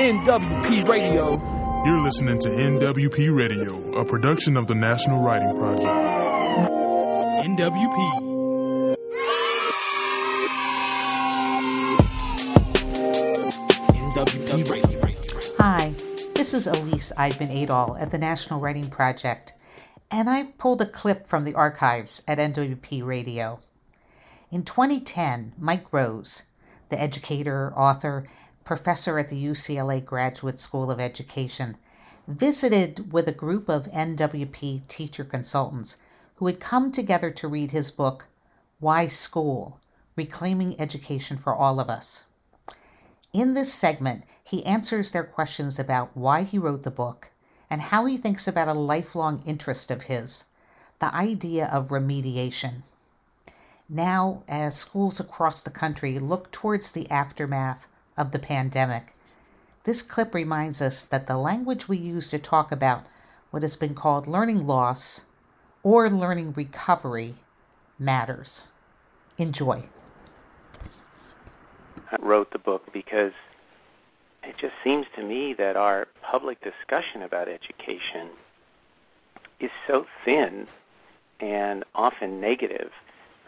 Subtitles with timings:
[0.00, 1.32] NWP Radio.
[1.84, 5.84] You're listening to NWP Radio, a production of the National Writing Project.
[7.44, 8.96] NWP.
[13.92, 15.40] NWP Radio.
[15.58, 15.94] Hi,
[16.34, 19.52] this is Elyse Eidman-Aadahl at the National Writing Project,
[20.10, 23.60] and I pulled a clip from the archives at NWP Radio.
[24.50, 26.44] In 2010, Mike Rose,
[26.88, 28.26] the educator, author,
[28.64, 31.76] professor at the UCLA Graduate School of Education,
[32.28, 35.96] visited with a group of NWP teacher consultants
[36.36, 38.28] who had come together to read his book,
[38.78, 39.80] Why School
[40.16, 42.26] Reclaiming Education for All of Us.
[43.32, 47.30] In this segment, he answers their questions about why he wrote the book
[47.70, 50.46] and how he thinks about a lifelong interest of his
[50.98, 52.82] the idea of remediation.
[53.88, 57.88] Now, as schools across the country look towards the aftermath
[58.20, 59.14] of the pandemic,
[59.84, 63.08] this clip reminds us that the language we use to talk about
[63.50, 65.24] what has been called learning loss
[65.82, 67.34] or learning recovery
[67.98, 68.70] matters.
[69.38, 69.88] Enjoy.
[72.12, 73.32] I wrote the book because
[74.42, 78.28] it just seems to me that our public discussion about education
[79.60, 80.66] is so thin
[81.40, 82.92] and often negative.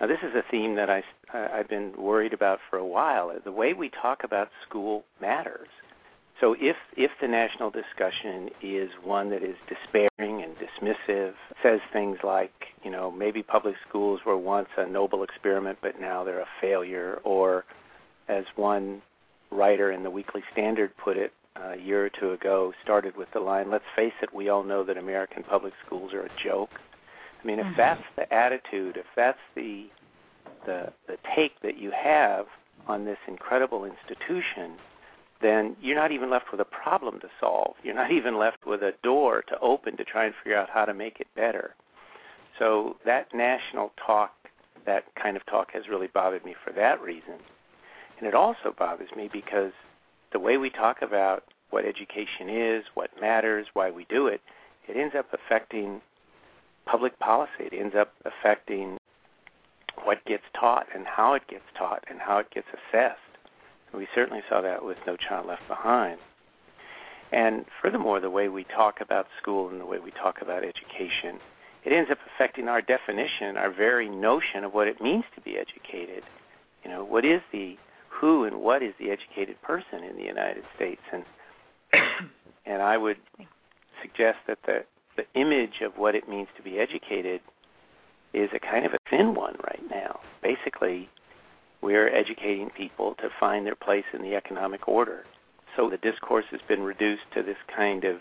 [0.00, 1.02] Now, this is a theme that I,
[1.34, 3.32] I've been worried about for a while.
[3.44, 5.68] The way we talk about school matters.
[6.40, 12.16] So, if if the national discussion is one that is despairing and dismissive, says things
[12.24, 16.48] like, you know, maybe public schools were once a noble experiment, but now they're a
[16.62, 17.66] failure, or
[18.26, 19.02] as one
[19.50, 23.40] writer in the Weekly Standard put it a year or two ago, started with the
[23.40, 26.70] line, "Let's face it, we all know that American public schools are a joke."
[27.42, 27.76] I mean, if mm-hmm.
[27.76, 29.86] that's the attitude, if that's the
[30.66, 32.46] the the take that you have
[32.86, 34.76] on this incredible institution,
[35.40, 37.74] then you're not even left with a problem to solve.
[37.82, 40.84] You're not even left with a door to open to try and figure out how
[40.84, 41.74] to make it better.
[42.58, 44.32] So that national talk,
[44.84, 47.34] that kind of talk has really bothered me for that reason.
[48.18, 49.72] And it also bothers me because
[50.32, 54.42] the way we talk about what education is, what matters, why we do it,
[54.88, 56.02] it ends up affecting
[56.86, 57.50] public policy.
[57.60, 58.98] It ends up affecting
[60.04, 63.18] what gets taught and how it gets taught and how it gets assessed.
[63.92, 66.18] And we certainly saw that with No Child Left Behind.
[67.32, 71.38] And furthermore, the way we talk about school and the way we talk about education,
[71.84, 75.56] it ends up affecting our definition, our very notion of what it means to be
[75.56, 76.24] educated.
[76.84, 77.76] You know, what is the
[78.08, 81.02] who and what is the educated person in the United States?
[81.12, 81.24] And
[82.66, 83.18] and I would
[84.02, 84.84] suggest that the
[85.20, 87.40] the image of what it means to be educated
[88.32, 90.20] is a kind of a thin one right now.
[90.42, 91.08] Basically,
[91.82, 95.24] we're educating people to find their place in the economic order.
[95.76, 98.20] So the discourse has been reduced to this kind of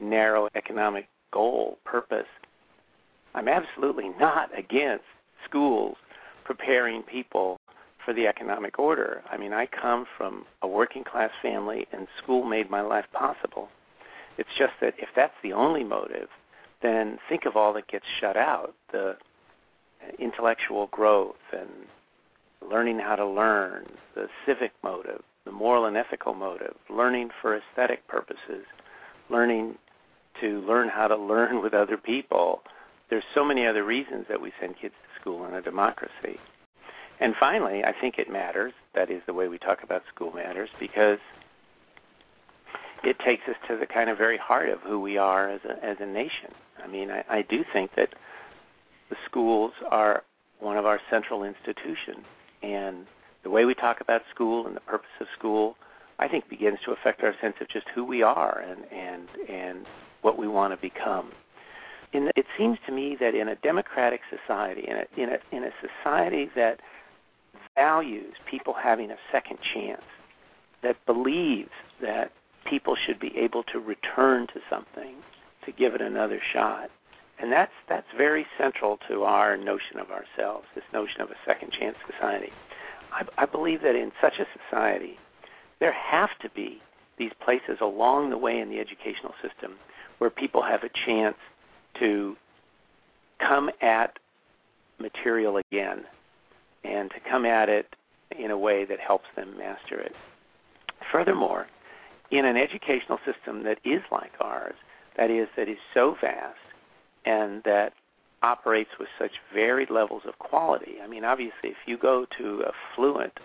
[0.00, 2.26] narrow economic goal, purpose.
[3.34, 5.04] I'm absolutely not against
[5.44, 5.96] schools
[6.44, 7.58] preparing people
[8.04, 9.22] for the economic order.
[9.30, 13.68] I mean, I come from a working class family, and school made my life possible.
[14.38, 16.28] It's just that if that's the only motive,
[16.82, 19.16] then think of all that gets shut out the
[20.18, 21.68] intellectual growth and
[22.70, 28.06] learning how to learn, the civic motive, the moral and ethical motive, learning for aesthetic
[28.08, 28.64] purposes,
[29.30, 29.76] learning
[30.40, 32.62] to learn how to learn with other people.
[33.10, 36.38] There's so many other reasons that we send kids to school in a democracy.
[37.20, 40.70] And finally, I think it matters, that is the way we talk about school matters,
[40.80, 41.18] because
[43.04, 45.84] it takes us to the kind of very heart of who we are as a,
[45.84, 46.52] as a nation.
[46.82, 48.14] I mean, I, I do think that
[49.10, 50.22] the schools are
[50.60, 52.24] one of our central institutions.
[52.62, 53.06] And
[53.42, 55.76] the way we talk about school and the purpose of school,
[56.18, 59.86] I think, begins to affect our sense of just who we are and and and
[60.22, 61.32] what we want to become.
[62.12, 65.56] In the, it seems to me that in a democratic society, in a in a
[65.56, 66.80] in a society that
[67.74, 70.04] values people having a second chance,
[70.82, 71.70] that believes
[72.00, 72.32] that
[72.64, 75.14] people should be able to return to something,
[75.64, 76.90] to give it another shot,
[77.38, 81.72] and that's that's very central to our notion of ourselves, this notion of a second
[81.72, 82.52] chance society.
[83.12, 85.18] I, I believe that in such a society,
[85.80, 86.80] there have to be
[87.18, 89.74] these places along the way in the educational system
[90.18, 91.36] where people have a chance
[91.98, 92.36] to
[93.38, 94.18] come at
[94.98, 96.04] material again
[96.84, 97.86] and to come at it
[98.38, 100.14] in a way that helps them master it.
[101.10, 101.66] Furthermore,
[102.32, 104.74] in an educational system that is like ours,
[105.16, 106.58] that is, that is so vast
[107.24, 107.92] and that
[108.42, 110.96] operates with such varied levels of quality.
[111.02, 113.38] I mean, obviously, if you go to a fluent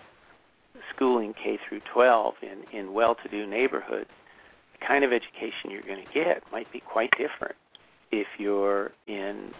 [0.94, 4.10] schooling K through 12 in, in well-to-do neighborhoods,
[4.78, 7.54] the kind of education you're going to get might be quite different
[8.10, 9.52] if you're in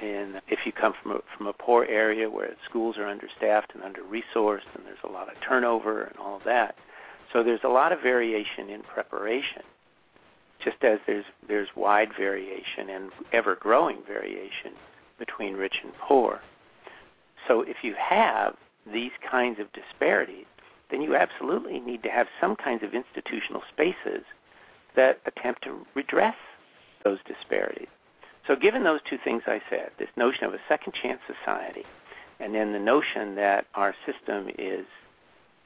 [0.00, 3.82] in if you come from a, from a poor area where schools are understaffed and
[3.82, 6.76] under-resourced and there's a lot of turnover and all of that.
[7.32, 9.62] So there's a lot of variation in preparation,
[10.62, 14.72] just as there's there's wide variation and ever-growing variation
[15.18, 16.40] between rich and poor.
[17.46, 18.56] So if you have
[18.92, 20.46] these kinds of disparities,
[20.90, 24.24] then you absolutely need to have some kinds of institutional spaces
[24.96, 26.34] that attempt to redress
[27.04, 27.88] those disparities.
[28.46, 31.84] So, given those two things I said, this notion of a second chance society,
[32.40, 34.86] and then the notion that our system is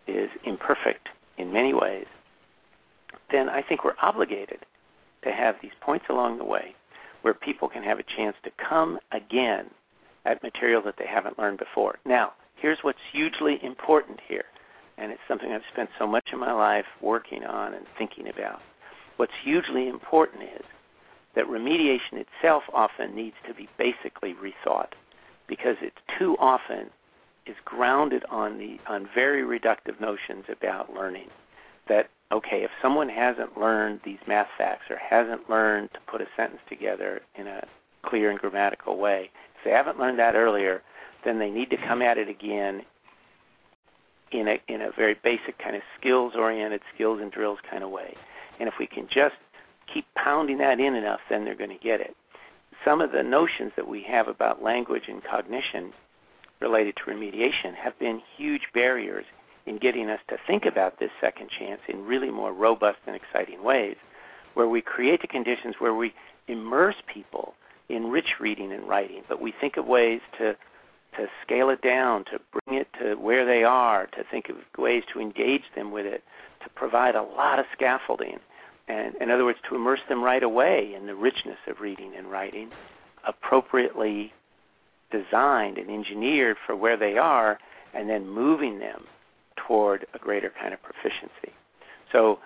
[0.06, 1.08] is imperfect
[1.38, 2.06] in many ways,
[3.30, 4.60] then I think we're obligated
[5.22, 6.74] to have these points along the way
[7.22, 9.66] where people can have a chance to come again
[10.26, 11.98] at material that they haven't learned before.
[12.04, 14.44] Now, here's what's hugely important here,
[14.98, 18.60] and it's something I've spent so much of my life working on and thinking about.
[19.16, 20.64] What's hugely important is
[21.34, 24.92] that remediation itself often needs to be basically rethought
[25.46, 26.90] because it's too often
[27.46, 31.28] is grounded on the on very reductive notions about learning.
[31.88, 36.26] That okay, if someone hasn't learned these math facts or hasn't learned to put a
[36.36, 37.66] sentence together in a
[38.02, 40.82] clear and grammatical way, if they haven't learned that earlier,
[41.24, 42.82] then they need to come at it again
[44.32, 47.90] in a in a very basic kind of skills oriented skills and drills kind of
[47.90, 48.14] way.
[48.58, 49.36] And if we can just
[49.92, 52.16] keep pounding that in enough, then they're going to get it.
[52.84, 55.92] Some of the notions that we have about language and cognition
[56.64, 59.24] related to remediation have been huge barriers
[59.66, 63.62] in getting us to think about this second chance in really more robust and exciting
[63.62, 63.96] ways,
[64.54, 66.12] where we create the conditions where we
[66.48, 67.54] immerse people
[67.88, 70.56] in rich reading and writing, but we think of ways to
[71.16, 75.04] to scale it down, to bring it to where they are, to think of ways
[75.12, 76.24] to engage them with it,
[76.60, 78.40] to provide a lot of scaffolding
[78.88, 82.30] and in other words, to immerse them right away in the richness of reading and
[82.30, 82.70] writing,
[83.26, 84.32] appropriately
[85.22, 87.58] designed and engineered for where they are,
[87.92, 89.04] and then moving them
[89.56, 91.52] toward a greater kind of proficiency.
[92.12, 92.38] So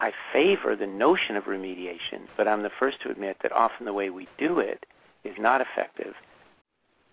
[0.00, 3.92] I favor the notion of remediation, but I'm the first to admit that often the
[3.92, 4.84] way we do it
[5.24, 6.14] is not effective.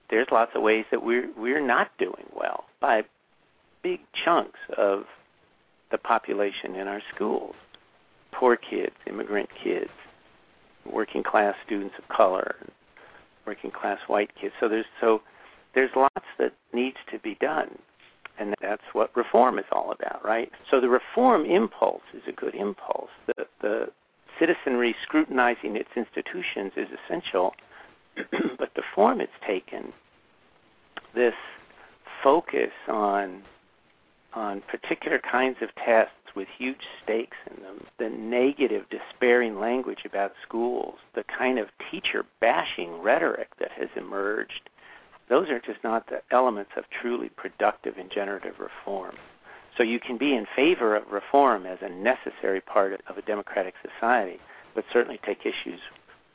[0.09, 3.03] There's lots of ways that we're we're not doing well by
[3.81, 5.05] big chunks of
[5.91, 7.55] the population in our schools
[8.35, 9.91] poor kids, immigrant kids,
[10.91, 12.55] working class students of color,
[13.45, 14.53] working class white kids.
[14.59, 15.21] So there's so
[15.73, 17.77] there's lots that needs to be done.
[18.37, 20.51] And that's what reform is all about, right?
[20.69, 23.09] So the reform impulse is a good impulse.
[23.27, 23.87] The, the
[24.37, 27.55] citizenry scrutinizing its institutions is essential,
[28.57, 29.93] but the form it's taken,
[31.13, 31.33] this
[32.23, 33.43] focus on
[34.33, 40.33] on particular kinds of tests with huge stakes in them, the negative, despairing language about
[40.47, 44.69] schools, the kind of teacher bashing rhetoric that has emerged,
[45.29, 49.15] those are just not the elements of truly productive and generative reform.
[49.77, 53.73] So you can be in favor of reform as a necessary part of a democratic
[53.81, 54.39] society,
[54.73, 55.79] but certainly take issues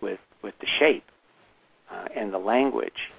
[0.00, 1.04] with, with the shape
[1.90, 3.10] uh, and the language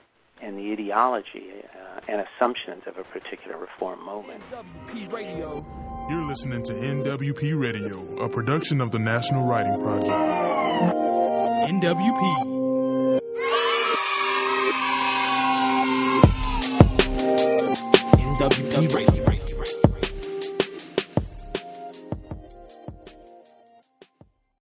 [0.42, 4.42] and the ideology uh, and assumptions of a particular reform moment.
[6.10, 10.10] You're listening to NWP Radio, a production of the National Writing Project.
[11.70, 12.51] NWP.